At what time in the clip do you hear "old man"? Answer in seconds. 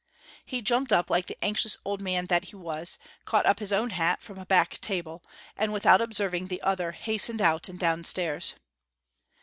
1.85-2.25